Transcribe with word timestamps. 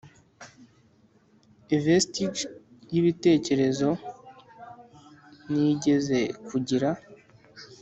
a 1.75 1.77
vestige 1.85 2.41
yibitekerezo 2.91 3.89
nigeze 5.51 6.19
kugira, 6.47 6.89